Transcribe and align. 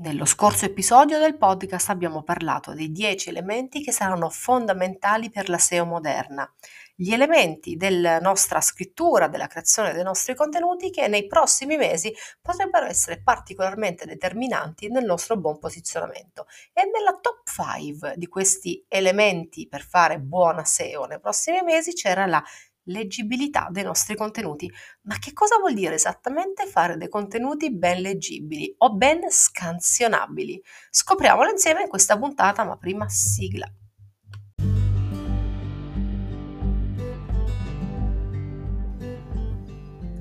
Nello 0.00 0.24
scorso 0.24 0.64
episodio 0.64 1.18
del 1.18 1.36
podcast 1.36 1.90
abbiamo 1.90 2.22
parlato 2.22 2.72
dei 2.72 2.90
10 2.90 3.28
elementi 3.28 3.82
che 3.82 3.92
saranno 3.92 4.30
fondamentali 4.30 5.28
per 5.28 5.50
la 5.50 5.58
SEO 5.58 5.84
moderna, 5.84 6.50
gli 6.94 7.12
elementi 7.12 7.76
della 7.76 8.18
nostra 8.18 8.62
scrittura, 8.62 9.28
della 9.28 9.46
creazione 9.46 9.92
dei 9.92 10.02
nostri 10.02 10.34
contenuti 10.34 10.88
che 10.88 11.06
nei 11.06 11.26
prossimi 11.26 11.76
mesi 11.76 12.14
potrebbero 12.40 12.86
essere 12.86 13.20
particolarmente 13.22 14.06
determinanti 14.06 14.88
nel 14.88 15.04
nostro 15.04 15.36
buon 15.36 15.58
posizionamento. 15.58 16.46
E 16.72 16.84
nella 16.84 17.18
top 17.20 17.42
5 17.44 18.14
di 18.16 18.26
questi 18.26 18.82
elementi 18.88 19.68
per 19.68 19.82
fare 19.82 20.18
buona 20.18 20.64
SEO 20.64 21.04
nei 21.04 21.20
prossimi 21.20 21.60
mesi 21.60 21.92
c'era 21.92 22.24
la 22.24 22.42
leggibilità 22.90 23.68
dei 23.70 23.84
nostri 23.84 24.16
contenuti. 24.16 24.70
Ma 25.02 25.16
che 25.18 25.32
cosa 25.32 25.58
vuol 25.58 25.74
dire 25.74 25.94
esattamente 25.94 26.66
fare 26.66 26.96
dei 26.96 27.08
contenuti 27.08 27.72
ben 27.72 28.00
leggibili 28.00 28.74
o 28.78 28.94
ben 28.94 29.30
scansionabili? 29.30 30.62
Scopriamolo 30.90 31.50
insieme 31.50 31.82
in 31.82 31.88
questa 31.88 32.18
puntata, 32.18 32.64
ma 32.64 32.76
prima 32.76 33.08
sigla. 33.08 33.72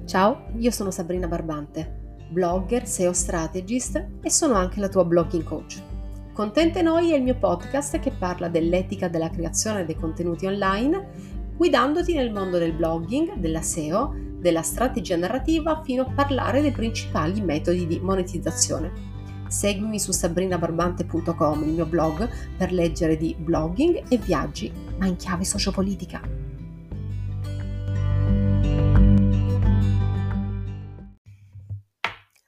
Ciao, 0.06 0.48
io 0.58 0.72
sono 0.72 0.90
Sabrina 0.90 1.28
Barbante, 1.28 2.18
blogger, 2.32 2.88
SEO 2.88 3.14
strategist 3.14 4.04
e 4.24 4.30
sono 4.32 4.56
anche 4.56 4.80
la 4.80 4.90
tua 4.90 5.06
blogging 5.06 5.44
coach. 5.44 5.84
Contente 6.34 6.82
Noi 6.82 7.12
è 7.12 7.16
il 7.18 7.22
mio 7.22 7.38
podcast 7.38 8.00
che 8.00 8.12
parla 8.12 8.48
dell'etica 8.48 9.08
della 9.08 9.30
creazione 9.30 9.86
dei 9.86 9.96
contenuti 9.96 10.46
online 10.46 11.29
guidandoti 11.60 12.14
nel 12.14 12.32
mondo 12.32 12.58
del 12.58 12.72
blogging, 12.72 13.34
della 13.34 13.62
SEO, 13.62 14.16
della 14.16 14.62
strategia 14.62 15.18
narrativa 15.18 15.82
fino 15.84 16.04
a 16.04 16.10
parlare 16.10 16.62
dei 16.62 16.72
principali 16.72 17.42
metodi 17.42 17.86
di 17.86 18.00
monetizzazione. 18.00 18.94
Seguimi 19.50 20.00
su 20.00 20.14
sabrinabarbante.com, 20.14 21.64
il 21.64 21.74
mio 21.74 21.86
blog, 21.86 22.30
per 22.56 22.72
leggere 22.72 23.18
di 23.18 23.36
blogging 23.38 24.06
e 24.08 24.18
viaggi, 24.20 24.72
ma 25.00 25.08
in 25.08 25.18
chiave 25.18 25.44
sociopolitica. 25.44 26.22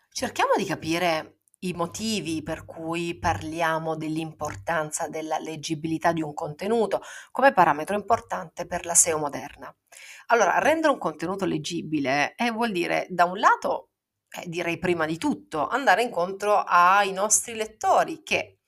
Cerchiamo 0.10 0.52
di 0.56 0.64
capire 0.64 1.41
i 1.64 1.74
motivi 1.74 2.42
per 2.44 2.66
cui 2.66 3.18
parliamo 3.18 3.96
dell'importanza 3.96 5.08
della 5.08 5.38
leggibilità 5.38 6.12
di 6.12 6.22
un 6.22 6.34
contenuto 6.34 7.02
come 7.32 7.54
parametro 7.54 7.96
importante 7.96 8.66
per 8.66 8.86
la 8.86 8.96
SEO 8.96 9.18
moderna. 9.18 9.74
Allora, 10.28 10.60
rendere 10.60 10.94
un 10.94 11.00
contenuto 11.00 11.46
leggibile 11.46 12.36
eh, 12.36 12.52
vuol 12.52 12.72
dire, 12.72 13.06
da 13.10 13.26
un 13.26 13.38
lato, 13.38 13.90
eh, 14.30 14.48
direi 14.48 14.80
prima 14.80 15.06
di 15.06 15.18
tutto, 15.18 15.68
andare 15.68 16.04
incontro 16.04 16.64
ai 16.66 17.12
nostri 17.12 17.54
lettori 17.54 18.24
che 18.24 18.60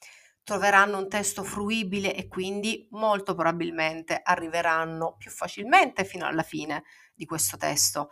troveranno 0.44 0.98
un 0.98 1.08
testo 1.08 1.44
fruibile 1.44 2.14
e 2.14 2.28
quindi 2.28 2.88
molto 2.92 3.34
probabilmente 3.34 4.20
arriveranno 4.22 5.16
più 5.18 5.32
facilmente 5.32 6.04
fino 6.04 6.26
alla 6.26 6.44
fine 6.44 6.84
di 7.14 7.26
questo 7.26 7.56
testo 7.56 8.10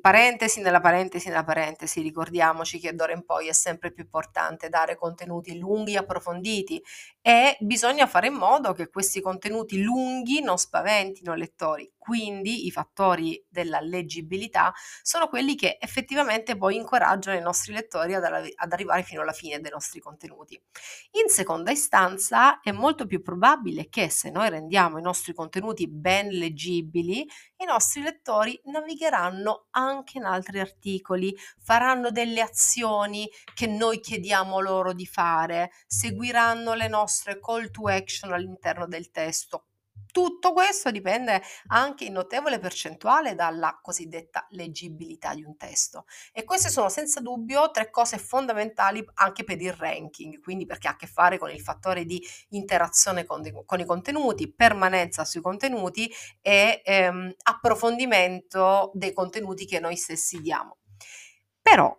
parentesi 0.00 0.60
nella 0.60 0.80
parentesi 0.80 1.28
nella 1.28 1.44
parentesi, 1.44 2.00
ricordiamoci 2.02 2.78
che 2.78 2.94
d'ora 2.94 3.12
in 3.12 3.24
poi 3.24 3.48
è 3.48 3.52
sempre 3.52 3.92
più 3.92 4.04
importante 4.04 4.68
dare 4.68 4.96
contenuti 4.96 5.58
lunghi 5.58 5.94
e 5.94 5.98
approfonditi 5.98 6.82
e 7.26 7.56
bisogna 7.58 8.06
fare 8.06 8.28
in 8.28 8.34
modo 8.34 8.72
che 8.72 8.88
questi 8.88 9.20
contenuti 9.20 9.82
lunghi 9.82 10.42
non 10.42 10.58
spaventino 10.58 11.34
i 11.34 11.38
lettori. 11.38 11.92
Quindi 11.98 12.66
i 12.66 12.70
fattori 12.70 13.44
della 13.48 13.80
leggibilità 13.80 14.72
sono 15.02 15.26
quelli 15.26 15.56
che 15.56 15.76
effettivamente 15.80 16.56
poi 16.56 16.76
incoraggiano 16.76 17.36
i 17.36 17.42
nostri 17.42 17.72
lettori 17.72 18.14
ad, 18.14 18.22
ad 18.22 18.72
arrivare 18.72 19.02
fino 19.02 19.22
alla 19.22 19.32
fine 19.32 19.58
dei 19.58 19.72
nostri 19.72 19.98
contenuti. 19.98 20.54
In 21.20 21.28
seconda 21.28 21.72
istanza 21.72 22.60
è 22.60 22.70
molto 22.70 23.06
più 23.06 23.20
probabile 23.22 23.88
che 23.88 24.08
se 24.08 24.30
noi 24.30 24.48
rendiamo 24.48 24.98
i 24.98 25.02
nostri 25.02 25.34
contenuti 25.34 25.88
ben 25.88 26.28
leggibili, 26.28 27.28
i 27.56 27.64
nostri 27.64 28.02
lettori 28.02 28.60
navigheranno 28.66 29.66
anche 29.70 30.18
in 30.18 30.26
altri 30.26 30.60
articoli, 30.60 31.36
faranno 31.58 32.12
delle 32.12 32.40
azioni 32.40 33.28
che 33.52 33.66
noi 33.66 33.98
chiediamo 33.98 34.60
loro 34.60 34.92
di 34.92 35.06
fare, 35.06 35.72
seguiranno 35.88 36.74
le 36.74 36.86
nostre 36.86 37.14
call 37.40 37.70
to 37.70 37.88
action 37.88 38.32
all'interno 38.32 38.86
del 38.86 39.10
testo, 39.10 39.66
tutto 40.16 40.54
questo 40.54 40.90
dipende 40.90 41.42
anche 41.66 42.06
in 42.06 42.14
notevole 42.14 42.58
percentuale 42.58 43.34
dalla 43.34 43.78
cosiddetta 43.82 44.46
leggibilità 44.52 45.34
di 45.34 45.44
un 45.44 45.58
testo 45.58 46.06
e 46.32 46.44
queste 46.44 46.70
sono 46.70 46.88
senza 46.88 47.20
dubbio 47.20 47.70
tre 47.70 47.90
cose 47.90 48.16
fondamentali 48.16 49.04
anche 49.16 49.44
per 49.44 49.60
il 49.60 49.74
ranking, 49.74 50.40
quindi 50.40 50.64
perché 50.64 50.88
ha 50.88 50.92
a 50.92 50.96
che 50.96 51.06
fare 51.06 51.36
con 51.36 51.50
il 51.50 51.60
fattore 51.60 52.06
di 52.06 52.18
interazione 52.50 53.26
con, 53.26 53.42
con 53.66 53.78
i 53.78 53.84
contenuti, 53.84 54.50
permanenza 54.50 55.24
sui 55.26 55.42
contenuti 55.42 56.10
e 56.40 56.80
ehm, 56.82 57.34
approfondimento 57.42 58.92
dei 58.94 59.12
contenuti 59.12 59.66
che 59.66 59.80
noi 59.80 59.96
stessi 59.96 60.40
diamo. 60.40 60.78
Però 61.60 61.94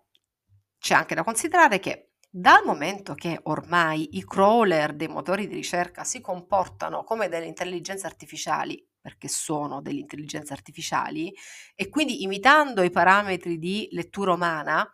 c'è 0.80 0.96
anche 0.96 1.14
da 1.14 1.24
considerare 1.24 1.80
che 1.80 2.07
dal 2.40 2.64
momento 2.64 3.16
che 3.16 3.40
ormai 3.44 4.16
i 4.16 4.24
crawler 4.24 4.94
dei 4.94 5.08
motori 5.08 5.48
di 5.48 5.56
ricerca 5.56 6.04
si 6.04 6.22
comportano 6.22 7.04
come 7.04 7.30
delle 7.30 7.48
intelligenze 7.48 8.06
artificiali, 8.06 8.88
perché 9.02 9.28
sono 9.28 9.82
delle 9.82 10.02
intelligenze 10.02 10.54
artificiali, 10.54 11.34
e 11.74 11.90
quindi 11.90 12.22
imitando 12.22 12.84
i 12.84 12.92
parametri 12.92 13.58
di 13.58 13.88
lettura 13.92 14.34
umana, 14.34 14.88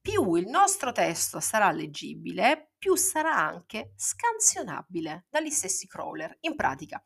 più 0.00 0.36
il 0.36 0.46
nostro 0.46 0.90
testo 0.92 1.38
sarà 1.38 1.70
leggibile, 1.70 2.72
più 2.78 2.94
sarà 2.94 3.36
anche 3.36 3.92
scansionabile 3.96 5.26
dagli 5.28 5.50
stessi 5.50 5.86
crawler. 5.86 6.34
In 6.40 6.56
pratica, 6.56 7.04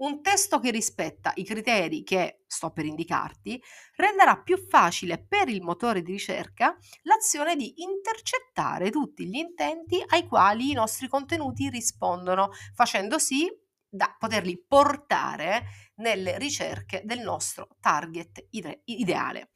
un 0.00 0.22
testo 0.22 0.60
che 0.60 0.70
rispetta 0.70 1.32
i 1.36 1.44
criteri 1.44 2.02
che 2.02 2.42
sto 2.46 2.70
per 2.70 2.84
indicarti 2.84 3.62
renderà 3.96 4.40
più 4.40 4.56
facile 4.68 5.24
per 5.24 5.48
il 5.48 5.62
motore 5.62 6.02
di 6.02 6.12
ricerca 6.12 6.76
l'azione 7.02 7.56
di 7.56 7.82
intercettare 7.82 8.90
tutti 8.90 9.26
gli 9.26 9.36
intenti 9.36 10.02
ai 10.08 10.26
quali 10.26 10.70
i 10.70 10.74
nostri 10.74 11.08
contenuti 11.08 11.68
rispondono, 11.68 12.50
facendo 12.74 13.18
sì 13.18 13.48
da 13.88 14.14
poterli 14.18 14.62
portare 14.66 15.64
nelle 15.96 16.38
ricerche 16.38 17.02
del 17.04 17.20
nostro 17.20 17.68
target 17.80 18.46
ide- 18.50 18.82
ideale. 18.84 19.50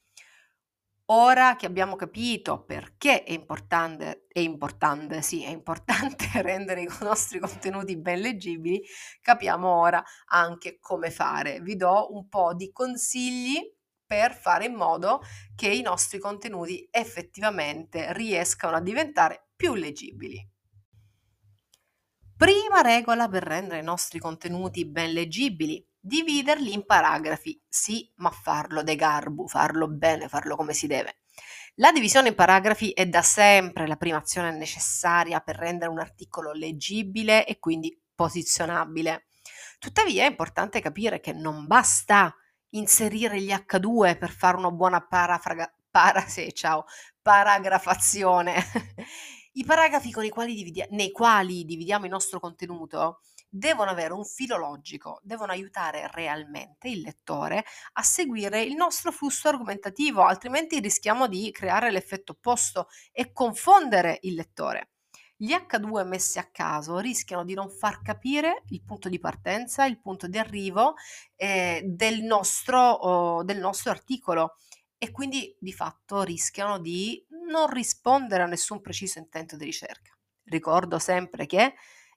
Ora 1.09 1.55
che 1.57 1.67
abbiamo 1.67 1.97
capito 1.97 2.65
perché 2.65 3.25
è 3.25 3.33
importante, 3.33 4.25
è 4.27 4.39
importante, 4.39 5.21
sì, 5.21 5.45
è 5.45 5.51
importante 5.51 6.27
rendere 6.41 6.81
i 6.81 6.89
nostri 7.01 7.39
contenuti 7.39 7.99
ben 7.99 8.21
leggibili, 8.21 8.83
capiamo 9.21 9.69
ora 9.69 10.03
anche 10.29 10.79
come 10.81 11.11
fare. 11.11 11.61
Vi 11.61 11.77
do 11.77 12.15
un 12.15 12.27
po' 12.29 12.55
di 12.55 12.73
consigli 12.73 13.61
per 14.07 14.35
fare 14.35 14.65
in 14.65 14.75
modo 14.75 15.21
che 15.55 15.69
i 15.69 15.83
nostri 15.83 16.19
contenuti 16.19 16.89
effettivamente 16.91 18.13
riescano 18.15 18.77
a 18.77 18.81
diventare 18.81 19.49
più 19.55 19.75
leggibili. 19.75 20.49
Prima 22.35 22.81
regola 22.81 23.29
per 23.29 23.43
rendere 23.43 23.81
i 23.81 23.85
nostri 23.85 24.19
contenuti 24.19 24.87
ben 24.87 25.13
leggibili 25.13 25.87
dividerli 26.05 26.75
in 26.75 26.85
paragrafi, 26.85 27.59
sì, 27.67 28.13
ma 28.17 28.31
farlo 28.31 28.83
de 28.83 28.95
garbu, 28.95 29.49
farlo 29.49 29.89
bene, 29.89 30.29
farlo 30.29 30.55
come 30.55 30.75
si 30.75 30.87
deve. 30.87 31.21
La 31.77 31.93
divisione 31.93 32.29
in 32.29 32.35
paragrafi 32.35 32.91
è 32.91 33.07
da 33.07 33.23
sempre 33.23 33.87
la 33.87 33.97
prima 33.97 34.19
azione 34.19 34.55
necessaria 34.55 35.41
per 35.41 35.57
rendere 35.57 35.91
un 35.91 35.99
articolo 35.99 36.53
leggibile 36.53 37.47
e 37.47 37.59
quindi 37.59 37.99
posizionabile. 38.15 39.29
Tuttavia 39.79 40.25
è 40.25 40.29
importante 40.29 40.81
capire 40.81 41.21
che 41.21 41.33
non 41.33 41.67
basta 41.67 42.35
inserire 42.71 43.41
gli 43.41 43.51
H2 43.51 44.19
per 44.19 44.31
fare 44.31 44.59
una 44.59 44.71
buona 44.71 45.01
parafraga, 45.01 45.75
para, 45.91 46.21
sì, 46.29 46.53
ciao, 46.53 46.85
paragrafazione. 47.23 48.63
I 49.57 49.65
paragrafi 49.65 50.13
quali 50.13 50.55
dividia- 50.55 50.87
nei 50.91 51.13
quali 51.13 51.65
dividiamo 51.65 52.05
il 52.05 52.11
nostro 52.11 52.41
contenuto 52.41 53.21
devono 53.57 53.91
avere 53.91 54.13
un 54.13 54.25
filo 54.25 54.57
logico, 54.57 55.21
devono 55.23 55.53
aiutare 55.53 56.09
realmente 56.13 56.89
il 56.89 57.03
lettore 57.03 57.65
a 57.93 58.03
seguire 58.03 58.63
il 58.63 58.75
nostro 58.75 59.13
flusso 59.13 59.47
argomentativo, 59.49 60.25
altrimenti 60.25 60.81
rischiamo 60.81 61.29
di 61.29 61.53
creare 61.53 61.93
l'effetto 61.93 62.33
opposto 62.33 62.89
e 63.13 63.33
confondere 63.33 64.19
il 64.23 64.35
lettore. 64.35 64.91
Gli 65.37 65.53
H2 65.53 66.05
messi 66.05 66.41
a 66.41 66.49
caso 66.51 66.99
rischiano 66.99 67.45
di 67.45 67.55
non 67.55 67.71
far 67.71 68.03
capire 68.03 68.63
il 68.71 68.83
punto 68.83 69.09
di 69.09 69.21
partenza, 69.21 69.85
il 69.85 70.01
punto 70.01 70.27
di 70.27 70.39
arrivo 70.39 70.95
eh, 71.37 71.81
del, 71.85 72.23
nostro, 72.23 72.81
oh, 72.81 73.45
del 73.45 73.59
nostro 73.59 73.93
articolo 73.93 74.57
e 74.99 75.13
quindi 75.13 75.57
di 75.61 75.73
fatto 75.73 76.23
rischiano 76.23 76.79
di 76.81 77.25
non 77.49 77.71
rispondere 77.71 78.43
a 78.43 78.47
nessun 78.47 78.81
preciso 78.81 79.21
intento 79.21 79.57
di 79.57 79.65
ricerca. 79.65 80.17
Ricordo 80.45 80.99
sempre 80.99 81.47
che 81.47 81.75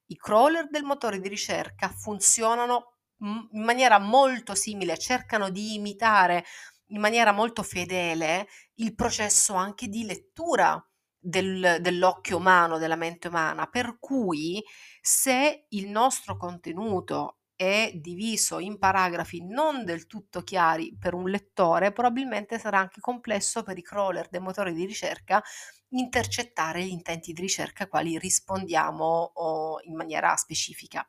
i 0.07 0.15
crawler 0.17 0.67
del 0.69 0.83
motore 0.83 1.19
di 1.19 1.27
ricerca 1.27 1.89
funzionano 1.89 2.93
in 3.19 3.63
maniera 3.63 3.97
molto 3.99 4.53
simile, 4.55 4.97
cercano 4.97 5.49
di 5.49 5.73
imitare 5.75 6.45
in 6.91 6.99
maniera 7.01 7.31
molto 7.31 7.63
fedele 7.63 8.47
il 8.75 8.95
processo 8.95 9.53
anche 9.53 9.87
di 9.87 10.05
lettura 10.05 10.81
del, 11.19 11.77
dell'occhio 11.81 12.37
umano, 12.37 12.77
della 12.77 12.95
mente 12.95 13.27
umana, 13.27 13.67
per 13.67 13.97
cui 13.99 14.63
se 15.01 15.65
il 15.69 15.89
nostro 15.89 16.37
contenuto 16.37 17.39
è 17.55 17.91
diviso 17.95 18.59
in 18.59 18.77
paragrafi 18.77 19.43
non 19.43 19.83
del 19.83 20.05
tutto 20.05 20.43
chiari 20.43 20.95
per 20.97 21.15
un 21.15 21.27
lettore, 21.27 21.91
probabilmente 21.91 22.59
sarà 22.59 22.77
anche 22.77 23.01
complesso 23.01 23.63
per 23.63 23.77
i 23.77 23.81
crawler 23.81 24.29
dei 24.29 24.39
motori 24.39 24.73
di 24.73 24.85
ricerca 24.85 25.41
intercettare 25.89 26.83
gli 26.83 26.91
intenti 26.91 27.33
di 27.33 27.41
ricerca 27.41 27.87
quali 27.87 28.17
rispondiamo 28.17 29.31
in 29.83 29.95
maniera 29.95 30.35
specifica. 30.35 31.07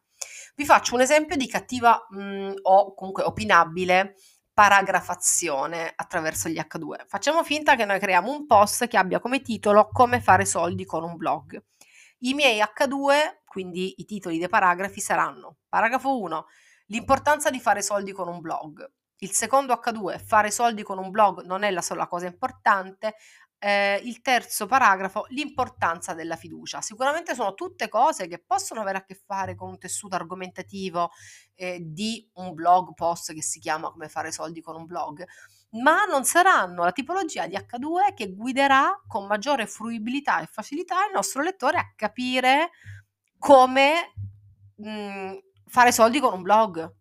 Vi 0.54 0.64
faccio 0.64 0.94
un 0.94 1.00
esempio 1.00 1.36
di 1.36 1.46
cattiva 1.46 2.06
mh, 2.08 2.20
mm, 2.20 2.52
o 2.62 2.94
comunque 2.94 3.22
opinabile 3.22 4.16
paragrafazione 4.52 5.92
attraverso 5.94 6.48
gli 6.48 6.58
H2. 6.58 7.06
Facciamo 7.06 7.44
finta 7.44 7.76
che 7.76 7.84
noi 7.84 8.00
creiamo 8.00 8.28
un 8.28 8.44
post 8.46 8.88
che 8.88 8.96
abbia 8.96 9.20
come 9.20 9.40
titolo 9.40 9.88
come 9.92 10.20
fare 10.20 10.44
soldi 10.44 10.84
con 10.84 11.04
un 11.04 11.16
blog. 11.16 11.62
I 12.22 12.34
miei 12.34 12.60
H2, 12.60 13.42
quindi 13.44 13.94
i 13.98 14.04
titoli 14.04 14.38
dei 14.38 14.48
paragrafi, 14.48 15.00
saranno 15.00 15.58
paragrafo 15.68 16.18
1, 16.18 16.46
l'importanza 16.86 17.50
di 17.50 17.60
fare 17.60 17.82
soldi 17.82 18.10
con 18.10 18.26
un 18.26 18.40
blog. 18.40 18.84
Il 19.18 19.30
secondo 19.30 19.74
H2, 19.74 20.18
fare 20.18 20.50
soldi 20.50 20.82
con 20.82 20.98
un 20.98 21.10
blog 21.10 21.42
non 21.42 21.62
è 21.62 21.70
la 21.70 21.82
sola 21.82 22.08
cosa 22.08 22.26
importante, 22.26 23.14
eh, 23.58 24.00
il 24.04 24.20
terzo 24.20 24.66
paragrafo, 24.66 25.26
l'importanza 25.30 26.14
della 26.14 26.36
fiducia. 26.36 26.80
Sicuramente 26.80 27.34
sono 27.34 27.54
tutte 27.54 27.88
cose 27.88 28.28
che 28.28 28.38
possono 28.38 28.80
avere 28.80 28.98
a 28.98 29.04
che 29.04 29.20
fare 29.26 29.54
con 29.54 29.68
un 29.70 29.78
tessuto 29.78 30.14
argomentativo 30.14 31.10
eh, 31.54 31.78
di 31.80 32.28
un 32.34 32.54
blog 32.54 32.94
post 32.94 33.32
che 33.32 33.42
si 33.42 33.58
chiama 33.58 33.90
come 33.90 34.08
fare 34.08 34.30
soldi 34.30 34.60
con 34.60 34.76
un 34.76 34.86
blog, 34.86 35.24
ma 35.70 36.04
non 36.04 36.24
saranno 36.24 36.84
la 36.84 36.92
tipologia 36.92 37.46
di 37.46 37.56
H2 37.56 38.14
che 38.14 38.32
guiderà 38.34 39.02
con 39.06 39.26
maggiore 39.26 39.66
fruibilità 39.66 40.40
e 40.40 40.46
facilità 40.46 41.06
il 41.06 41.12
nostro 41.12 41.42
lettore 41.42 41.78
a 41.78 41.92
capire 41.96 42.70
come 43.38 44.12
mh, 44.76 44.90
mhmm, 44.90 45.38
fare 45.66 45.92
soldi 45.92 46.20
con 46.20 46.32
un 46.32 46.42
blog. 46.42 46.94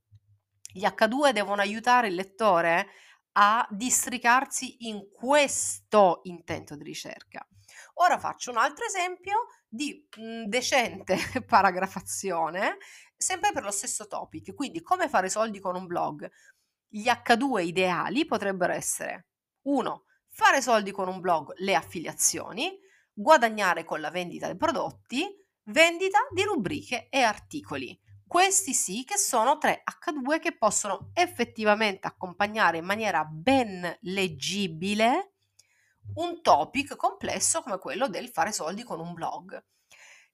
Gli 0.74 0.86
H2 0.86 1.32
devono 1.32 1.62
aiutare 1.62 2.08
il 2.08 2.16
lettore 2.16 2.88
a 3.40 3.68
districarsi 3.70 4.88
in 4.88 5.10
questo 5.12 6.22
intento 6.24 6.76
di 6.76 6.84
ricerca. 6.84 7.48
Ora 7.96 8.18
faccio 8.18 8.50
un 8.50 8.58
altro 8.58 8.86
esempio 8.86 9.48
di 9.68 10.08
mh, 10.16 10.22
mhmm, 10.22 10.46
decente 10.46 11.18
paragrafazione, 11.46 12.78
sempre 13.16 13.52
per 13.52 13.64
lo 13.64 13.72
stesso 13.72 14.08
topic, 14.08 14.54
quindi 14.56 14.82
come 14.82 15.08
fare 15.08 15.30
soldi 15.30 15.60
con 15.60 15.76
un 15.76 15.86
blog. 15.86 16.28
Gli 16.88 17.08
H2 17.08 17.64
ideali 17.64 18.26
potrebbero 18.26 18.74
essere 18.74 19.28
1. 19.64 20.06
Fare 20.30 20.62
soldi 20.62 20.92
con 20.92 21.08
un 21.08 21.20
blog, 21.20 21.54
le 21.58 21.76
affiliazioni, 21.76 22.80
guadagnare 23.14 23.84
con 23.84 24.00
la 24.00 24.10
vendita 24.10 24.48
dei 24.48 24.58
prodotti, 24.58 25.26
vendita 25.66 26.20
di 26.34 26.44
rubriche 26.44 27.08
e 27.10 27.22
articoli. 27.22 28.00
Questi 28.28 28.74
sì 28.74 29.06
che 29.06 29.18
sono 29.18 29.58
tre 29.58 29.84
H2 29.86 30.40
che 30.40 30.58
possono 30.58 31.12
effettivamente 31.14 32.08
accompagnare 32.08 32.78
in 32.78 32.84
maniera 32.86 33.24
ben 33.24 33.98
leggibile 34.02 35.32
un 36.16 36.42
topic 36.42 36.98
complesso 36.98 37.62
come 37.62 37.78
quello 37.78 38.10
del 38.10 38.28
fare 38.28 38.52
soldi 38.52 38.84
con 38.84 39.00
un 39.00 39.14
blog. 39.14 39.64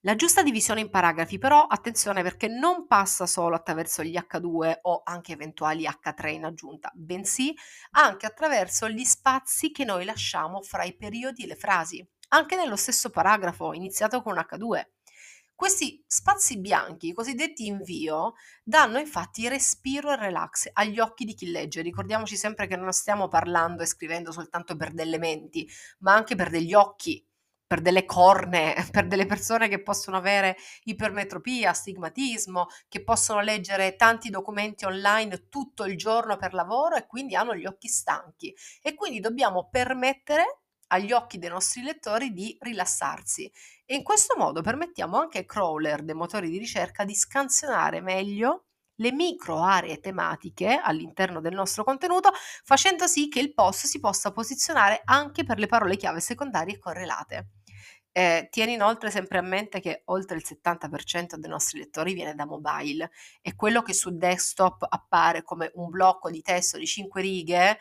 La 0.01 0.15
giusta 0.15 0.41
divisione 0.41 0.81
in 0.81 0.89
paragrafi 0.89 1.37
però, 1.37 1.65
attenzione 1.67 2.23
perché 2.23 2.47
non 2.47 2.87
passa 2.87 3.27
solo 3.27 3.55
attraverso 3.55 4.03
gli 4.03 4.17
H2 4.17 4.79
o 4.81 5.01
anche 5.05 5.33
eventuali 5.33 5.87
H3 5.87 6.27
in 6.29 6.45
aggiunta, 6.45 6.91
bensì 6.95 7.55
anche 7.91 8.25
attraverso 8.25 8.89
gli 8.89 9.05
spazi 9.05 9.71
che 9.71 9.85
noi 9.85 10.03
lasciamo 10.03 10.61
fra 10.63 10.83
i 10.83 10.95
periodi 10.95 11.43
e 11.43 11.47
le 11.47 11.55
frasi, 11.55 12.05
anche 12.29 12.55
nello 12.55 12.75
stesso 12.75 13.11
paragrafo 13.11 13.71
iniziato 13.71 14.21
con 14.23 14.35
H2. 14.35 14.83
Questi 15.55 16.03
spazi 16.07 16.59
bianchi, 16.59 17.07
i 17.09 17.13
cosiddetti 17.13 17.65
invio, 17.65 18.33
danno 18.63 18.97
infatti 18.99 19.47
respiro 19.47 20.11
e 20.11 20.15
relax 20.17 20.69
agli 20.73 20.99
occhi 20.99 21.25
di 21.25 21.35
chi 21.35 21.49
legge. 21.51 21.81
Ricordiamoci 21.81 22.35
sempre 22.35 22.67
che 22.67 22.75
non 22.75 22.91
stiamo 22.91 23.27
parlando 23.27 23.83
e 23.83 23.85
scrivendo 23.85 24.31
soltanto 24.31 24.75
per 24.75 24.91
delle 24.93 25.17
menti, 25.19 25.67
ma 25.99 26.13
anche 26.13 26.35
per 26.35 26.49
degli 26.49 26.73
occhi, 26.73 27.25
per 27.65 27.81
delle 27.81 28.05
corne, 28.05 28.75
per 28.91 29.07
delle 29.07 29.25
persone 29.25 29.67
che 29.67 29.81
possono 29.81 30.17
avere 30.17 30.57
ipermetropia, 30.83 31.69
astigmatismo, 31.69 32.67
che 32.89 33.03
possono 33.03 33.41
leggere 33.41 33.95
tanti 33.95 34.29
documenti 34.29 34.85
online 34.85 35.47
tutto 35.49 35.85
il 35.85 35.97
giorno 35.97 36.35
per 36.35 36.53
lavoro 36.53 36.95
e 36.95 37.07
quindi 37.07 37.35
hanno 37.35 37.55
gli 37.55 37.65
occhi 37.65 37.87
stanchi. 37.87 38.53
E 38.81 38.95
quindi 38.95 39.19
dobbiamo 39.19 39.69
permettere 39.71 40.62
agli 40.87 41.11
occhi 41.11 41.37
dei 41.37 41.49
nostri 41.49 41.81
lettori 41.81 42.31
di 42.31 42.55
rilassarsi 42.59 43.51
e 43.85 43.95
in 43.95 44.03
questo 44.03 44.35
modo 44.37 44.61
permettiamo 44.61 45.17
anche 45.17 45.39
ai 45.39 45.45
crawler 45.45 46.03
dei 46.03 46.15
motori 46.15 46.49
di 46.49 46.57
ricerca 46.57 47.03
di 47.05 47.15
scansionare 47.15 48.01
meglio 48.01 48.65
le 48.97 49.11
micro 49.11 49.61
aree 49.61 49.99
tematiche 49.99 50.79
all'interno 50.81 51.41
del 51.41 51.53
nostro 51.53 51.83
contenuto, 51.83 52.31
facendo 52.63 53.07
sì 53.07 53.27
che 53.27 53.39
il 53.39 53.53
post 53.53 53.85
si 53.85 53.99
possa 53.99 54.31
posizionare 54.31 55.01
anche 55.05 55.43
per 55.43 55.57
le 55.57 55.67
parole 55.67 55.97
chiave 55.97 56.19
secondarie 56.19 56.77
correlate. 56.77 57.47
Eh, 58.15 58.47
tieni 58.51 58.73
inoltre 58.73 59.09
sempre 59.09 59.39
a 59.39 59.41
mente 59.41 59.79
che 59.79 60.03
oltre 60.05 60.37
il 60.37 60.43
70% 60.45 61.33
dei 61.33 61.49
nostri 61.49 61.79
lettori 61.79 62.13
viene 62.13 62.35
da 62.35 62.45
mobile 62.45 63.09
e 63.41 63.55
quello 63.55 63.81
che 63.81 63.93
su 63.93 64.15
desktop 64.15 64.85
appare 64.87 65.41
come 65.41 65.71
un 65.75 65.89
blocco 65.89 66.29
di 66.29 66.43
testo 66.43 66.77
di 66.77 66.85
5 66.85 67.21
righe 67.21 67.79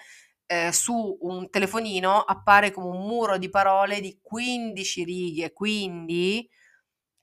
eh, 0.53 0.71
su 0.71 1.17
un 1.21 1.49
telefonino 1.49 2.21
appare 2.21 2.71
come 2.71 2.89
un 2.89 3.07
muro 3.07 3.39
di 3.39 3.49
parole 3.49 4.01
di 4.01 4.19
15 4.21 5.05
righe, 5.05 5.53
quindi 5.53 6.47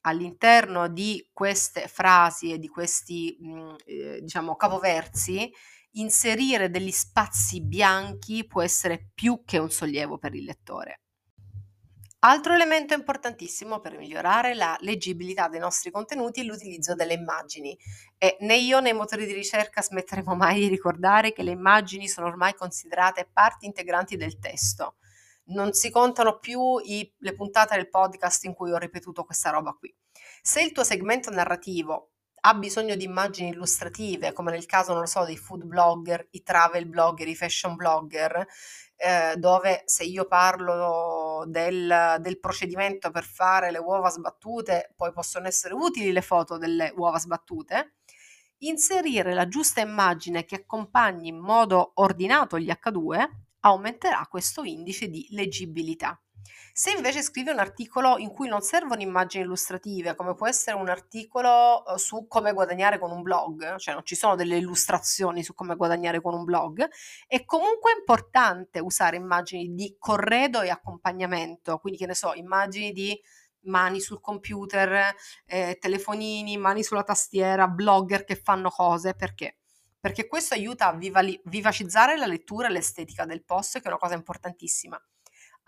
all'interno 0.01 0.87
di 0.87 1.29
queste 1.31 1.87
frasi 1.87 2.53
e 2.53 2.57
di 2.57 2.67
questi 2.67 3.37
mh, 3.39 3.51
mm, 3.51 3.75
eh, 3.85 4.19
diciamo 4.21 4.55
capoversi 4.55 5.51
inserire 5.93 6.69
degli 6.69 6.91
spazi 6.91 7.61
bianchi 7.61 8.47
può 8.47 8.61
essere 8.63 9.09
più 9.13 9.43
che 9.45 9.59
un 9.59 9.69
sollievo 9.69 10.17
per 10.17 10.33
il 10.33 10.45
lettore. 10.45 11.01
Altro 12.21 12.53
elemento 12.53 12.93
importantissimo 12.93 13.79
per 13.79 13.95
migliorare 13.95 14.53
la 14.53 14.75
leggibilità 14.81 15.47
dei 15.47 15.61
nostri 15.61 15.89
contenuti 15.89 16.41
è 16.41 16.43
l'utilizzo 16.43 16.93
delle 16.93 17.13
immagini. 17.13 17.77
E 18.17 18.35
né 18.41 18.57
io 18.57 18.81
né 18.81 18.89
i 18.89 18.93
motori 18.93 19.25
di 19.25 19.31
ricerca 19.31 19.81
smetteremo 19.81 20.35
mai 20.35 20.59
di 20.59 20.67
ricordare 20.67 21.31
che 21.31 21.43
le 21.43 21.51
immagini 21.51 22.09
sono 22.09 22.27
ormai 22.27 22.55
considerate 22.55 23.29
parti 23.31 23.67
integranti 23.67 24.17
del 24.17 24.37
testo. 24.37 24.97
Non 25.45 25.71
si 25.71 25.89
contano 25.89 26.39
più 26.39 26.77
i, 26.83 27.09
le 27.19 27.33
puntate 27.33 27.75
del 27.75 27.89
podcast 27.89 28.43
in 28.43 28.53
cui 28.53 28.73
ho 28.73 28.77
ripetuto 28.77 29.23
questa 29.23 29.51
roba 29.51 29.71
qui. 29.71 29.95
Se 30.41 30.61
il 30.61 30.73
tuo 30.73 30.83
segmento 30.83 31.29
narrativo 31.29 32.15
ha 32.41 32.53
bisogno 32.53 32.95
di 32.95 33.03
immagini 33.03 33.49
illustrative, 33.49 34.33
come 34.33 34.51
nel 34.51 34.65
caso, 34.65 34.91
non 34.91 35.01
lo 35.01 35.07
so, 35.07 35.25
dei 35.25 35.37
food 35.37 35.63
blogger, 35.63 36.27
i 36.31 36.43
travel 36.43 36.87
blogger, 36.87 37.27
i 37.27 37.35
fashion 37.35 37.75
blogger, 37.75 38.45
eh, 38.95 39.35
dove 39.37 39.83
se 39.85 40.03
io 40.03 40.25
parlo 40.25 41.45
del, 41.47 42.17
del, 42.19 42.39
procedimento 42.39 43.11
per 43.11 43.23
fare 43.23 43.71
le 43.71 43.77
uova 43.77 44.09
sbattute, 44.09 44.93
poi 44.95 45.11
possono 45.13 45.47
essere 45.47 45.73
utili 45.73 46.11
le 46.11 46.21
foto 46.21 46.57
delle 46.57 46.91
uova 46.95 47.17
sbattute, 47.17 47.95
inserire 48.59 49.33
la 49.33 49.47
giusta 49.47 49.79
immagine 49.79 50.43
che 50.43 50.55
accompagni 50.55 51.29
in 51.29 51.37
modo 51.37 51.91
ordinato 51.95 52.59
gli 52.59 52.69
H2 52.69 53.29
aumenterà 53.61 54.25
questo 54.29 54.63
indice 54.63 55.07
di 55.07 55.27
leggibilità. 55.31 56.19
Se 56.79 56.91
invece 56.91 57.21
scrivi 57.21 57.49
un 57.49 57.59
articolo 57.59 58.17
in 58.19 58.31
cui 58.31 58.47
non 58.47 58.61
servono 58.61 59.01
immagini 59.01 59.43
illustrative, 59.43 60.15
come 60.15 60.33
può 60.33 60.47
essere 60.47 60.77
un 60.77 60.87
articolo 60.87 61.85
eh, 61.85 61.97
su 61.97 62.25
come 62.29 62.53
guadagnare 62.53 62.97
con 62.97 63.11
un 63.11 63.21
blog, 63.21 63.75
cioè 63.75 63.93
non 63.93 64.05
ci 64.05 64.15
sono 64.15 64.35
delle 64.35 64.55
illustrazioni 64.55 65.43
su 65.43 65.53
come 65.53 65.75
guadagnare 65.75 66.21
con 66.21 66.33
un 66.33 66.45
blog, 66.45 66.87
è 67.27 67.43
comunque 67.43 67.91
importante 67.99 68.79
usare 68.79 69.17
immagini 69.17 69.73
di 69.73 69.97
corredo 69.99 70.61
e 70.61 70.69
accompagnamento, 70.69 71.79
quindi 71.79 71.99
che 71.99 72.05
ne 72.05 72.15
so, 72.15 72.33
immagini 72.33 72.93
di 72.93 73.19
mani 73.63 73.99
sul 73.99 74.21
computer, 74.21 75.13
eh, 75.47 75.77
telefonini, 75.81 76.55
mani 76.55 76.81
sulla 76.81 77.03
tastiera, 77.03 77.67
blogger 77.67 78.23
che 78.23 78.37
fanno 78.37 78.69
cose, 78.69 79.15
perché? 79.15 79.57
Perché 79.99 80.27
questo 80.27 80.53
aiuta 80.53 80.87
a 80.87 80.93
vivali- 80.93 81.41
vivacizzare 81.43 82.15
la 82.15 82.25
lettura 82.25 82.69
e 82.69 82.71
l'estetica 82.71 83.25
del 83.25 83.43
post, 83.43 83.79
che 83.79 83.83
è 83.83 83.87
una 83.89 83.97
cosa 83.97 84.15
importantissima 84.15 84.97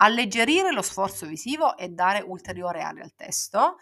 alleggerire 0.02 0.72
lo 0.72 0.82
sforzo 0.82 1.26
visivo 1.26 1.76
e 1.76 1.88
dare 1.88 2.20
ulteriore 2.20 2.82
aria 2.82 3.04
al 3.04 3.14
testo, 3.14 3.76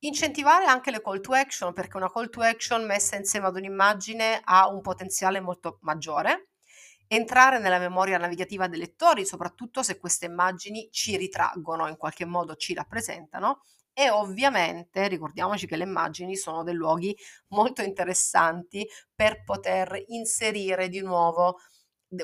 incentivare 0.00 0.64
anche 0.64 0.90
le 0.90 1.00
call 1.00 1.20
to 1.20 1.32
action 1.32 1.72
perché 1.72 1.96
una 1.96 2.10
call 2.10 2.28
to 2.28 2.40
action 2.40 2.84
messa 2.84 3.16
insieme 3.16 3.46
ad 3.46 3.56
un'immagine 3.56 4.40
ha 4.42 4.68
un 4.68 4.80
potenziale 4.80 5.40
molto 5.40 5.78
maggiore, 5.82 6.48
entrare 7.06 7.60
nella 7.60 7.78
memoria 7.78 8.18
navigativa 8.18 8.66
dei 8.66 8.80
lettori, 8.80 9.24
soprattutto 9.24 9.82
se 9.82 9.98
queste 9.98 10.26
immagini 10.26 10.88
ci 10.90 11.16
ritraggono, 11.16 11.86
in 11.86 11.96
qualche 11.96 12.24
modo 12.24 12.56
ci 12.56 12.74
rappresentano. 12.74 13.62
E 13.92 14.08
ovviamente 14.08 15.08
ricordiamoci 15.08 15.66
che 15.66 15.76
le 15.76 15.84
immagini 15.84 16.34
sono 16.36 16.62
dei 16.62 16.74
luoghi 16.74 17.14
molto 17.48 17.82
interessanti 17.82 18.88
per 19.14 19.44
poter 19.44 20.04
inserire 20.06 20.88
di 20.88 21.00
nuovo 21.00 21.58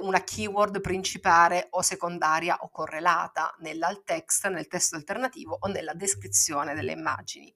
una 0.01 0.23
keyword 0.23 0.81
principale 0.81 1.69
o 1.71 1.83
secondaria 1.83 2.59
o 2.61 2.71
correlata 2.71 3.55
nell'alt 3.61 4.05
text, 4.05 4.49
nel 4.49 4.67
testo 4.67 4.97
alternativo 4.97 5.57
o 5.61 5.69
nella 5.69 5.95
descrizione 5.95 6.75
delle 6.75 6.93
immagini. 6.93 7.55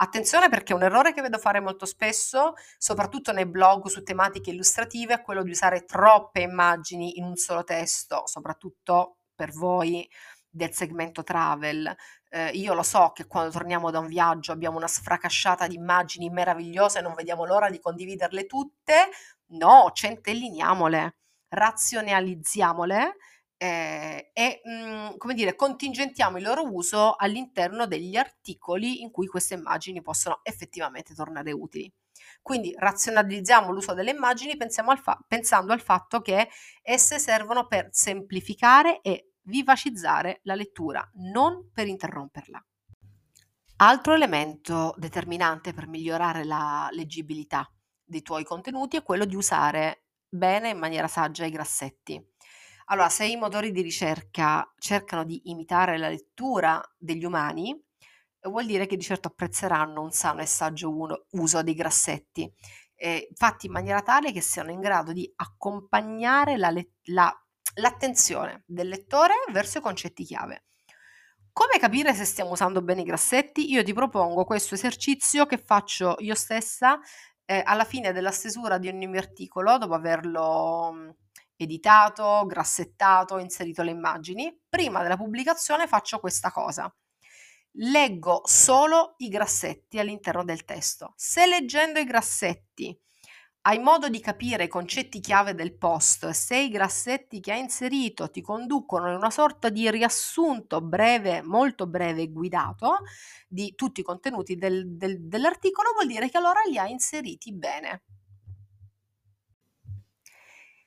Attenzione 0.00 0.48
perché 0.48 0.74
un 0.74 0.84
errore 0.84 1.12
che 1.12 1.22
vedo 1.22 1.38
fare 1.38 1.58
molto 1.58 1.84
spesso, 1.84 2.54
soprattutto 2.78 3.32
nei 3.32 3.46
blog 3.46 3.88
su 3.88 4.04
tematiche 4.04 4.50
illustrative, 4.50 5.14
è 5.14 5.22
quello 5.22 5.42
di 5.42 5.50
usare 5.50 5.84
troppe 5.84 6.40
immagini 6.42 7.18
in 7.18 7.24
un 7.24 7.34
solo 7.34 7.64
testo, 7.64 8.22
soprattutto 8.26 9.18
per 9.34 9.50
voi 9.52 10.08
del 10.48 10.72
segmento 10.72 11.24
travel. 11.24 11.92
Eh, 12.30 12.50
io 12.50 12.74
lo 12.74 12.84
so 12.84 13.10
che 13.12 13.26
quando 13.26 13.50
torniamo 13.50 13.90
da 13.90 13.98
un 13.98 14.06
viaggio 14.06 14.52
abbiamo 14.52 14.76
una 14.76 14.86
sfracasciata 14.86 15.66
di 15.66 15.74
immagini 15.74 16.30
meravigliose, 16.30 17.00
non 17.00 17.14
vediamo 17.14 17.44
l'ora 17.44 17.68
di 17.68 17.80
condividerle 17.80 18.46
tutte. 18.46 19.08
No, 19.50 19.90
centelliniamole, 19.92 21.17
razionalizziamole 21.48 23.16
eh, 23.56 24.30
e, 24.32 24.60
mh, 24.64 24.70
mhmm, 24.70 25.16
come 25.16 25.34
dire, 25.34 25.54
contingentiamo 25.54 26.38
il 26.38 26.44
loro 26.44 26.72
uso 26.72 27.14
all'interno 27.16 27.86
degli 27.86 28.16
articoli 28.16 29.02
in 29.02 29.10
cui 29.10 29.26
queste 29.26 29.54
immagini 29.54 30.00
possono 30.00 30.40
effettivamente 30.42 31.14
tornare 31.14 31.52
utili. 31.52 31.92
Quindi 32.40 32.74
razionalizziamo 32.76 33.70
l'uso 33.70 33.94
delle 33.94 34.12
immagini 34.12 34.56
al 34.58 34.98
fa- 34.98 35.18
pensando 35.26 35.72
al 35.72 35.80
fatto 35.80 36.20
che 36.20 36.48
esse 36.82 37.18
servono 37.18 37.66
per 37.66 37.88
semplificare 37.90 39.00
e 39.00 39.32
vivacizzare 39.42 40.40
la 40.44 40.54
lettura, 40.54 41.08
non 41.14 41.70
per 41.72 41.86
interromperla. 41.86 42.64
Altro 43.80 44.14
elemento 44.14 44.94
determinante 44.96 45.72
per 45.72 45.86
migliorare 45.86 46.44
la 46.44 46.88
leggibilità 46.92 47.70
dei 48.04 48.22
tuoi 48.22 48.44
contenuti 48.44 48.96
è 48.96 49.02
quello 49.02 49.24
di 49.24 49.36
usare 49.36 50.07
bene 50.28 50.70
in 50.70 50.78
maniera 50.78 51.08
saggia 51.08 51.44
i 51.44 51.50
grassetti. 51.50 52.22
Allora, 52.86 53.08
se 53.08 53.26
i 53.26 53.36
motori 53.36 53.70
di 53.70 53.82
ricerca 53.82 54.72
cercano 54.78 55.24
di 55.24 55.50
imitare 55.50 55.98
la 55.98 56.08
lettura 56.08 56.82
degli 56.96 57.24
umani, 57.24 57.78
vuol 58.42 58.66
dire 58.66 58.86
che 58.86 58.96
di 58.96 59.02
certo 59.02 59.28
apprezzeranno 59.28 60.00
un 60.00 60.10
sano 60.10 60.40
e 60.40 60.46
saggio 60.46 60.90
uso 61.32 61.62
dei 61.62 61.74
grassetti, 61.74 62.50
eh, 62.94 63.28
fatti 63.34 63.66
in 63.66 63.72
maniera 63.72 64.02
tale 64.02 64.32
che 64.32 64.40
siano 64.40 64.70
in 64.70 64.80
grado 64.80 65.12
di 65.12 65.30
accompagnare 65.36 66.56
la, 66.56 66.72
la, 67.04 67.44
l'attenzione 67.74 68.64
del 68.66 68.88
lettore 68.88 69.34
verso 69.52 69.78
i 69.78 69.82
concetti 69.82 70.24
chiave. 70.24 70.64
Come 71.52 71.78
capire 71.80 72.14
se 72.14 72.24
stiamo 72.24 72.52
usando 72.52 72.82
bene 72.82 73.00
i 73.00 73.04
grassetti? 73.04 73.72
Io 73.72 73.82
ti 73.82 73.92
propongo 73.92 74.44
questo 74.44 74.76
esercizio 74.76 75.44
che 75.44 75.58
faccio 75.58 76.14
io 76.18 76.36
stessa 76.36 77.00
eh, 77.50 77.62
alla 77.64 77.84
fine 77.84 78.12
della 78.12 78.30
stesura 78.30 78.76
di 78.76 78.88
ogni 78.88 79.06
mio 79.06 79.18
articolo, 79.18 79.78
dopo 79.78 79.94
averlo 79.94 81.16
editato, 81.56 82.44
grassettato, 82.44 83.38
inserito 83.38 83.82
le 83.82 83.90
immagini, 83.90 84.54
prima 84.68 85.00
della 85.00 85.16
pubblicazione 85.16 85.86
faccio 85.86 86.20
questa 86.20 86.50
cosa. 86.50 86.94
Leggo 87.80 88.42
solo 88.44 89.14
i 89.18 89.28
grassetti 89.28 89.98
all'interno 89.98 90.44
del 90.44 90.66
testo. 90.66 91.14
Se 91.16 91.46
leggendo 91.46 91.98
i 91.98 92.04
grassetti 92.04 92.94
hai 93.68 93.78
modo 93.80 94.08
di 94.08 94.18
capire 94.20 94.64
i 94.64 94.68
concetti 94.68 95.20
chiave 95.20 95.54
del 95.54 95.74
post, 95.74 96.30
se 96.30 96.56
i 96.56 96.70
grassetti 96.70 97.38
che 97.38 97.52
hai 97.52 97.60
inserito 97.60 98.30
ti 98.30 98.40
conducono 98.40 99.10
in 99.10 99.16
una 99.16 99.30
sorta 99.30 99.68
di 99.68 99.90
riassunto 99.90 100.80
breve, 100.80 101.42
molto 101.42 101.86
breve 101.86 102.22
e 102.22 102.32
guidato 102.32 103.00
di 103.46 103.74
tutti 103.74 104.00
i 104.00 104.02
contenuti 104.02 104.56
del, 104.56 104.96
del, 104.96 105.20
dell'articolo, 105.20 105.92
vuol 105.92 106.06
dire 106.06 106.30
che 106.30 106.38
allora 106.38 106.60
li 106.66 106.78
hai 106.78 106.92
inseriti 106.92 107.52
bene. 107.52 108.04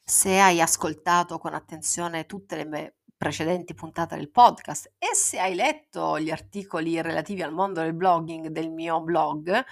Se 0.03 0.39
hai 0.39 0.59
ascoltato 0.59 1.38
con 1.38 1.53
attenzione 1.53 2.25
tutte 2.25 2.55
le 2.55 2.95
precedenti 3.15 3.75
puntate 3.75 4.15
del 4.15 4.31
podcast 4.31 4.93
e 4.97 5.13
se 5.13 5.38
hai 5.39 5.53
letto 5.53 6.19
gli 6.19 6.31
articoli 6.31 7.00
relativi 7.00 7.43
al 7.43 7.53
mondo 7.53 7.81
del 7.81 7.93
blogging 7.93 8.47
del 8.47 8.71
mio 8.71 9.01
blog, 9.01 9.63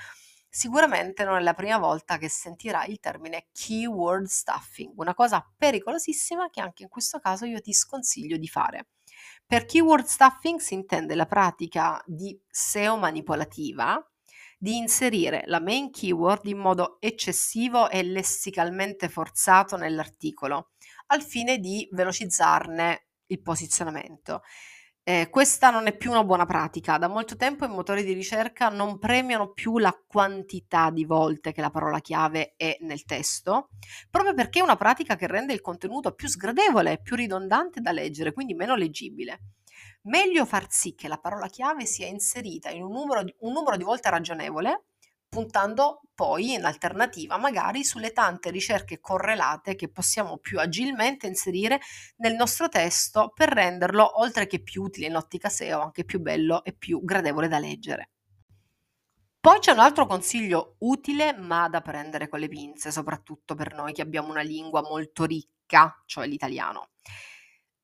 sicuramente 0.49 1.23
non 1.23 1.37
è 1.37 1.41
la 1.41 1.53
prima 1.53 1.77
volta 1.77 2.17
che 2.17 2.29
sentirai 2.29 2.89
il 2.89 2.99
termine 2.99 3.47
keyword 3.51 4.25
stuffing, 4.25 4.93
una 4.97 5.13
cosa 5.13 5.45
pericolosissima 5.57 6.49
che 6.49 6.61
anche 6.61 6.83
in 6.83 6.89
questo 6.89 7.19
caso 7.19 7.45
io 7.45 7.61
ti 7.61 7.73
sconsiglio 7.73 8.37
di 8.37 8.47
fare. 8.47 8.87
Per 9.45 9.65
keyword 9.65 10.05
stuffing 10.05 10.59
si 10.59 10.73
intende 10.73 11.15
la 11.15 11.25
pratica 11.25 12.01
di 12.05 12.39
SEO 12.47 12.97
manipolativa, 12.97 14.03
di 14.57 14.75
inserire 14.75 15.43
la 15.45 15.61
main 15.61 15.89
keyword 15.89 16.45
in 16.47 16.57
modo 16.57 16.97
eccessivo 16.99 17.89
e 17.89 18.03
lessicalmente 18.03 19.07
forzato 19.07 19.77
nell'articolo, 19.77 20.71
al 21.07 21.21
fine 21.21 21.59
di 21.59 21.87
velocizzarne 21.91 23.07
il 23.27 23.41
posizionamento. 23.41 24.41
Eh, 25.09 25.27
questa 25.31 25.71
non 25.71 25.87
è 25.87 25.97
più 25.97 26.11
una 26.11 26.23
buona 26.23 26.45
pratica. 26.45 26.99
Da 26.99 27.07
molto 27.07 27.35
tempo 27.35 27.65
i 27.65 27.67
motori 27.67 28.03
di 28.03 28.13
ricerca 28.13 28.69
non 28.69 28.99
premiano 28.99 29.53
più 29.53 29.79
la 29.79 29.91
quantità 30.05 30.91
di 30.91 31.03
volte 31.03 31.51
che 31.51 31.61
la 31.61 31.71
parola 31.71 31.99
chiave 31.99 32.53
è 32.55 32.77
nel 32.81 33.05
testo, 33.05 33.69
proprio 34.11 34.35
perché 34.35 34.59
è 34.59 34.61
una 34.61 34.75
pratica 34.75 35.15
che 35.15 35.25
rende 35.25 35.53
il 35.53 35.61
contenuto 35.61 36.13
più 36.13 36.27
sgradevole, 36.27 36.99
più 37.01 37.15
ridondante 37.15 37.81
da 37.81 37.91
leggere, 37.91 38.33
quindi 38.33 38.53
meno 38.53 38.75
leggibile 38.75 39.39
meglio 40.03 40.45
far 40.45 40.67
sì 40.69 40.95
che 40.95 41.07
la 41.07 41.17
parola 41.17 41.47
chiave 41.47 41.85
sia 41.85 42.07
inserita 42.07 42.69
in 42.69 42.83
un 42.83 42.91
numero 42.91 43.23
di, 43.23 43.33
un 43.39 43.51
numero 43.51 43.75
di 43.77 43.83
volte 43.83 44.09
ragionevole, 44.09 44.85
puntando 45.29 46.01
poi 46.15 46.53
in 46.53 46.65
alternativa 46.65 47.37
magari 47.37 47.83
sulle 47.83 48.11
tante 48.11 48.49
ricerche 48.49 48.99
correlate 48.99 49.75
che 49.75 49.87
possiamo 49.87 50.37
più 50.37 50.59
agilmente 50.59 51.27
inserire 51.27 51.79
nel 52.17 52.35
nostro 52.35 52.67
testo 52.67 53.31
per 53.33 53.49
renderlo, 53.49 54.19
oltre 54.19 54.47
che 54.47 54.61
più 54.61 54.83
utile 54.83 55.05
in 55.05 55.15
ottica 55.15 55.47
SEO, 55.47 55.79
anche 55.81 56.03
più 56.03 56.19
bello 56.19 56.63
e 56.63 56.73
più 56.73 57.01
gradevole 57.03 57.47
da 57.47 57.59
leggere. 57.59 58.09
Poi 59.39 59.59
c'è 59.59 59.71
un 59.71 59.79
altro 59.79 60.05
consiglio 60.05 60.75
utile 60.79 61.33
ma 61.33 61.69
da 61.69 61.79
prendere 61.79 62.27
con 62.27 62.39
le 62.39 62.49
pinze, 62.49 62.91
soprattutto 62.91 63.55
per 63.55 63.73
noi 63.73 63.93
che 63.93 64.01
abbiamo 64.01 64.31
una 64.31 64.41
lingua 64.41 64.81
molto 64.81 65.23
ricca, 65.23 66.03
cioè 66.05 66.27
l'italiano. 66.27 66.89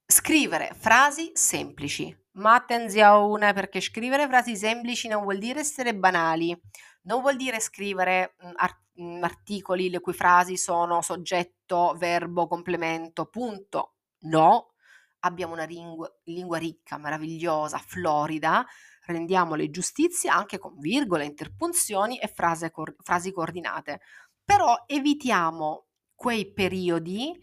Scrivere 0.06 0.76
frasi 0.78 1.32
semplici, 1.34 2.14
ma 2.36 2.54
attenzione 2.56 3.54
perché 3.54 3.82
scrivere 3.82 4.28
frasi 4.28 4.56
semplici 4.56 5.08
non 5.08 5.24
vuol 5.24 5.38
dire 5.38 5.60
essere 5.62 5.96
banali, 5.96 6.58
non 7.04 7.22
vuol 7.22 7.36
dire 7.36 7.60
scrivere 7.60 8.36
art- 8.56 8.82
mh, 8.94 9.24
articoli 9.24 9.90
le 9.90 10.00
cui 10.00 10.14
frasi 10.14 10.58
sono 10.58 11.02
soggetto, 11.02 11.96
verbo, 11.98 12.48
complemento, 12.48 13.26
punto. 13.28 13.94
No, 14.26 14.74
abbiamo 15.20 15.54
una 15.54 15.66
lingua, 15.66 16.12
lingua 16.26 16.58
ricca, 16.58 16.98
meravigliosa, 16.98 17.78
florida, 17.78 18.66
rendiamole 19.06 19.70
giustizia 19.70 20.34
anche 20.34 20.58
con 20.58 20.78
virgole, 20.80 21.26
interpunzioni 21.26 22.18
e 22.20 22.28
frase 22.28 22.72
cor- 22.72 22.96
frasi 23.02 23.32
coordinate. 23.32 24.02
Però 24.44 24.84
evitiamo 24.88 25.86
quei 26.16 26.52
periodi 26.54 27.38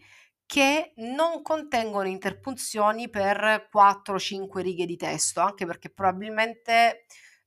che 0.53 0.93
non 0.97 1.41
contengono 1.41 2.07
interpunzioni 2.07 3.09
per 3.09 3.69
4-5 3.73 4.61
righe 4.61 4.85
di 4.85 4.95
testo, 4.95 5.39
anche 5.39 5.65
perché 5.65 5.89
probabilmente 5.89 7.05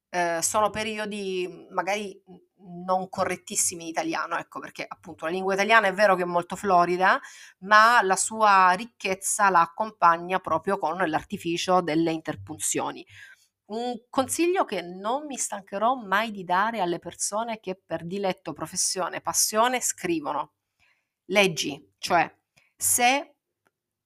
eh, 0.08 0.40
sono 0.42 0.70
periodi 0.70 1.68
magari 1.70 2.20
non 2.86 3.08
correttissimi 3.08 3.84
in 3.84 3.90
italiano, 3.90 4.36
ecco 4.36 4.58
perché 4.58 4.84
appunto 4.88 5.24
la 5.24 5.30
lingua 5.30 5.54
italiana 5.54 5.86
è 5.86 5.94
vero 5.94 6.16
che 6.16 6.22
è 6.22 6.26
molto 6.26 6.56
florida, 6.56 7.20
ma 7.58 8.02
la 8.02 8.16
sua 8.16 8.72
ricchezza 8.72 9.50
la 9.50 9.60
accompagna 9.60 10.40
proprio 10.40 10.76
con 10.76 10.96
l'artificio 11.08 11.82
delle 11.82 12.10
interpunzioni. 12.10 13.06
Un 13.66 14.06
consiglio 14.10 14.64
che 14.64 14.82
non 14.82 15.26
mi 15.26 15.36
stancherò 15.36 15.94
mai 15.94 16.32
di 16.32 16.42
dare 16.42 16.80
alle 16.80 16.98
persone 16.98 17.60
che 17.60 17.80
per 17.86 18.04
diletto, 18.04 18.52
professione, 18.52 19.20
passione 19.20 19.80
scrivono. 19.80 20.54
Leggi, 21.26 21.94
cioè 21.98 22.28
se 22.76 23.34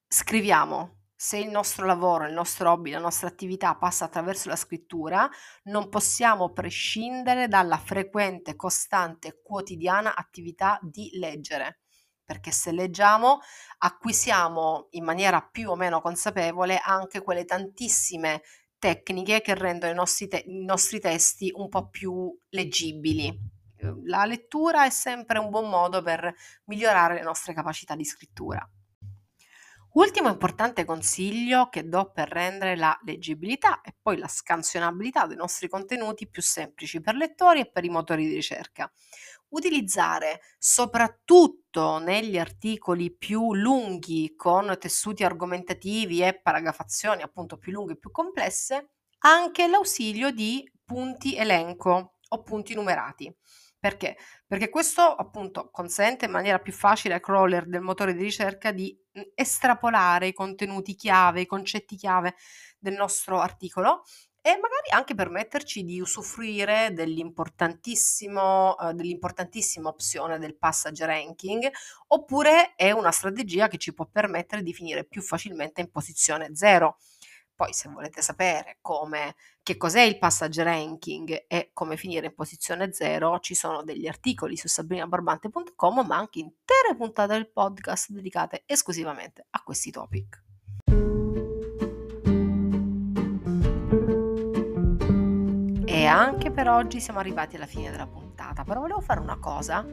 scriviamo, 0.08 0.98
se 1.14 1.38
il 1.38 1.50
nostro 1.50 1.84
lavoro, 1.84 2.26
il 2.26 2.32
nostro 2.32 2.70
hobby, 2.70 2.90
la 2.90 2.98
nostra 2.98 3.28
attività 3.28 3.76
passa 3.76 4.06
attraverso 4.06 4.48
la 4.48 4.56
scrittura, 4.56 5.28
non 5.64 5.88
possiamo 5.88 6.50
prescindere 6.52 7.46
dalla 7.46 7.76
frequente, 7.76 8.56
costante, 8.56 9.40
quotidiana 9.42 10.14
attività 10.14 10.78
di 10.82 11.10
leggere. 11.14 11.80
Perché 12.24 12.52
se 12.52 12.72
leggiamo 12.72 13.40
acquisiamo 13.78 14.86
in 14.90 15.04
maniera 15.04 15.42
più 15.42 15.70
o 15.70 15.76
meno 15.76 16.00
consapevole 16.00 16.78
anche 16.78 17.22
quelle 17.22 17.44
tantissime 17.44 18.42
tecniche 18.78 19.42
che 19.42 19.54
rendono 19.54 19.92
i 19.92 19.96
nostri, 19.96 20.28
te- 20.28 20.44
i 20.46 20.64
nostri 20.64 21.00
testi 21.00 21.50
un 21.54 21.68
po' 21.68 21.88
più 21.88 22.34
leggibili 22.50 23.59
la 24.04 24.25
lettura 24.25 24.84
è 24.84 24.90
sempre 24.90 25.38
un 25.38 25.50
buon 25.50 25.68
modo 25.68 26.02
per 26.02 26.34
migliorare 26.64 27.14
le 27.14 27.22
nostre 27.22 27.54
capacità 27.54 27.94
di 27.94 28.04
scrittura. 28.04 28.68
Ultimo 29.92 30.28
importante 30.28 30.84
consiglio 30.84 31.68
che 31.68 31.88
do 31.88 32.12
per 32.12 32.28
rendere 32.28 32.76
la 32.76 32.96
leggibilità 33.02 33.80
e 33.80 33.92
poi 34.00 34.18
la 34.18 34.28
scansionabilità 34.28 35.26
dei 35.26 35.37
nostri 35.37 35.68
contenuti 35.68 36.28
più 36.28 36.42
semplici 36.42 37.00
per 37.00 37.16
lettori 37.16 37.58
e 37.58 37.68
per 37.68 37.84
i 37.84 37.88
motori 37.88 38.25
di 38.28 38.34
ricerca. 38.34 38.88
Utilizzare 39.49 40.42
soprattutto 40.58 41.99
negli 41.99 42.38
articoli 42.38 43.12
più 43.12 43.52
lunghi 43.52 44.34
con 44.37 44.76
tessuti 44.78 45.25
argomentativi 45.25 46.22
e 46.22 46.40
paragrafazioni 46.40 47.22
appunto 47.22 47.58
più 47.58 47.72
lunghe 47.72 47.94
e 47.94 47.99
più 47.99 48.12
complesse 48.12 48.90
anche 49.22 49.66
l'ausilio 49.66 50.30
di 50.30 50.70
punti 50.84 51.37
elenco 51.37 52.14
o 52.28 52.42
punti 52.44 52.75
numerati. 52.75 53.34
Perché? 53.80 54.16
Perché 54.46 54.68
questo 54.68 55.00
appunto 55.00 55.70
consente 55.70 56.26
in 56.26 56.30
maniera 56.30 56.58
più 56.58 56.72
facile 56.72 57.14
ai 57.14 57.20
crawler 57.20 57.66
del 57.66 57.80
motore 57.80 58.12
di 58.12 58.22
ricerca 58.22 58.72
di 58.72 58.94
mhmm, 59.12 59.22
estrapolare 59.34 60.26
i 60.28 60.32
contenuti 60.34 60.94
chiave, 60.94 61.40
i 61.40 61.46
concetti 61.46 61.96
chiave 61.96 62.34
del 62.78 62.92
nostro 62.94 63.40
articolo 63.40 64.02
e 64.42 64.50
magari 64.50 64.90
anche 64.90 65.14
permetterci 65.14 65.82
di 65.84 66.00
usufruire 66.00 66.92
dell'importantissimo, 66.92 68.75
uh, 68.78 68.92
dell'importantissima 68.92 69.88
opzione 69.88 70.38
del 70.38 70.56
passage 70.56 71.04
ranking, 71.06 71.70
oppure 72.08 72.75
è 72.75 72.90
una 72.90 73.10
strategia 73.12 73.68
che 73.68 73.76
ci 73.78 73.92
può 73.94 74.06
permettere 74.06 74.62
di 74.62 74.72
finire 74.75 75.04
più 75.04 75.20
facilmente 75.22 75.80
in 75.82 75.90
posizione 75.90 76.54
zero. 76.54 76.99
Poi 77.60 77.74
se 77.74 77.90
volete 77.90 78.22
sapere 78.22 78.78
come, 78.80 79.34
che 79.62 79.76
cos'è 79.76 80.00
il 80.00 80.16
passage 80.16 80.62
ranking 80.62 81.44
e 81.46 81.68
come 81.74 81.98
finire 81.98 82.28
in 82.28 82.34
posizione 82.34 82.90
zero, 82.94 83.38
ci 83.40 83.54
sono 83.54 83.82
degli 83.82 84.06
articoli 84.06 84.56
su 84.56 84.66
sabrinabarbante.com, 84.66 86.06
ma 86.06 86.16
anche 86.16 86.38
intere 86.38 86.96
puntate 86.96 87.34
del 87.34 87.50
podcast 87.50 88.12
dedicate 88.12 88.62
esclusivamente 88.64 89.46
a 89.50 89.62
questi 89.62 89.90
topic. 89.90 90.42
E 95.84 96.06
anche 96.06 96.50
per 96.50 96.66
oggi 96.66 96.98
siamo 96.98 97.18
arrivati 97.18 97.56
alla 97.56 97.66
fine 97.66 97.90
della 97.90 98.06
puntata 98.06 98.19
puntata, 98.40 98.64
però 98.64 98.80
volevo 98.80 99.00
fare 99.00 99.20
una 99.20 99.38
cosa 99.38 99.85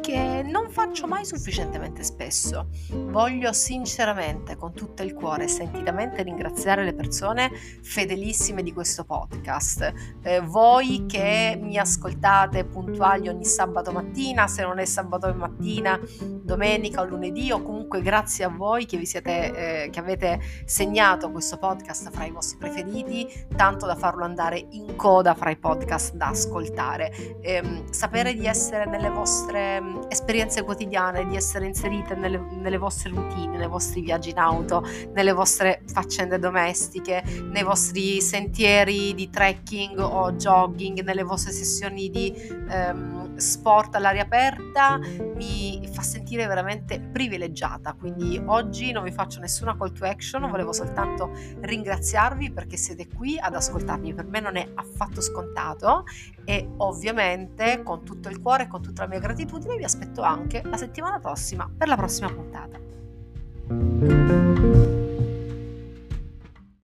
che 0.00 0.42
non 0.44 0.70
faccio 0.70 1.08
mai 1.08 1.24
sufficientemente 1.24 2.04
spesso. 2.04 2.68
Voglio 2.92 3.52
sinceramente, 3.52 4.56
con 4.56 4.72
tutto 4.72 5.02
il 5.02 5.12
cuore 5.12 5.48
sentitamente 5.48 6.22
ringraziare 6.22 6.84
le 6.84 6.94
persone 6.94 7.50
fedelissime 7.82 8.62
di 8.62 8.72
questo 8.72 9.04
podcast. 9.04 9.92
Eh, 10.22 10.40
voi 10.40 11.04
che 11.06 11.58
mi 11.60 11.76
ascoltate 11.76 12.64
puntuali 12.64 13.28
ogni 13.28 13.44
sabato 13.44 13.90
mattina, 13.90 14.46
se 14.46 14.62
non 14.62 14.78
è 14.78 14.84
sabato 14.84 15.34
mattina, 15.34 15.98
domenica 16.42 17.00
o 17.00 17.04
lunedì, 17.04 17.50
o 17.50 17.60
comunque 17.62 18.00
grazie 18.02 18.44
a 18.44 18.48
voi 18.48 18.86
che, 18.86 18.96
vi 18.96 19.06
siete, 19.06 19.84
eh, 19.84 19.90
che 19.90 19.98
avete 19.98 20.40
segnato 20.64 21.32
questo 21.32 21.58
podcast 21.58 22.10
fra 22.10 22.24
i 22.24 22.30
vostri 22.30 22.58
preferiti, 22.58 23.26
tanto 23.56 23.86
da 23.86 23.96
farlo 23.96 24.22
andare 24.24 24.64
in 24.70 24.94
coda 24.94 25.34
fra 25.34 25.50
i 25.50 25.56
podcast 25.56 26.14
da 26.14 26.28
ascoltare. 26.28 27.40
Eh, 27.40 27.84
sapere 27.96 28.34
di 28.34 28.46
essere 28.46 28.84
nelle 28.84 29.08
vostre 29.08 29.80
mm, 29.80 30.02
esperienze 30.08 30.62
quotidiane, 30.62 31.26
di 31.26 31.34
essere 31.34 31.66
inserite 31.66 32.14
nelle, 32.14 32.38
nelle 32.38 32.76
vostre 32.76 33.08
routine, 33.08 33.56
nei 33.56 33.68
vostri 33.68 34.02
viaggi 34.02 34.30
in 34.30 34.38
auto, 34.38 34.86
nelle 35.14 35.32
vostre 35.32 35.80
faccende 35.86 36.38
domestiche, 36.38 37.22
nei 37.50 37.62
vostri 37.62 38.20
sentieri 38.20 39.14
di 39.14 39.30
trekking 39.30 39.98
o 39.98 40.32
jogging, 40.32 41.00
nelle 41.00 41.22
vostre 41.22 41.52
sessioni 41.52 42.10
di 42.10 42.34
ehm, 42.68 43.15
sport 43.36 43.94
all'aria 43.94 44.22
aperta, 44.22 44.98
mi 44.98 45.88
fa 45.92 46.02
sentire 46.02 46.46
veramente 46.46 47.00
privilegiata. 47.00 47.94
Quindi 47.94 48.40
oggi 48.44 48.92
non 48.92 49.04
vi 49.04 49.12
faccio 49.12 49.40
nessuna 49.40 49.76
call 49.76 49.92
to 49.92 50.04
action, 50.04 50.48
volevo 50.50 50.72
soltanto 50.72 51.30
ringraziarvi 51.60 52.52
perché 52.52 52.76
siete 52.76 53.06
qui 53.08 53.38
ad 53.38 53.54
ascoltarmi. 53.54 54.14
Per 54.14 54.26
me 54.26 54.40
non 54.40 54.56
è 54.56 54.68
affatto 54.74 55.20
scontato 55.20 56.04
e 56.44 56.68
ovviamente 56.78 57.82
con 57.82 58.04
tutto 58.04 58.28
il 58.28 58.40
cuore 58.40 58.64
e 58.64 58.68
con 58.68 58.82
tutta 58.82 59.02
la 59.02 59.08
mia 59.08 59.18
gratitudine 59.18 59.76
vi 59.76 59.84
aspetto 59.84 60.22
anche 60.22 60.62
la 60.64 60.76
settimana 60.76 61.18
prossima 61.18 61.70
per 61.76 61.88
la 61.88 61.96
prossima 61.96 62.28
puntata. 62.28 62.78